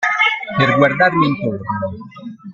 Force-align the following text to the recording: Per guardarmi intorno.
Per 0.57 0.75
guardarmi 0.77 1.27
intorno. 1.27 1.95